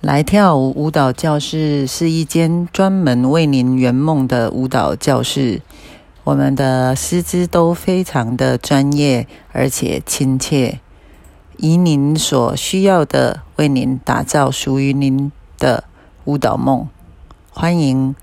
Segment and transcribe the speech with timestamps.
[0.00, 5.60] 来跳舞舞蹈教室是一间专门为您圆梦的舞蹈教室。
[6.22, 10.78] 我们的师资都非常的专业而且亲切
[11.56, 15.82] 以您所需要的为您打造属于您的
[16.26, 16.86] 舞蹈梦。
[17.50, 18.14] 欢迎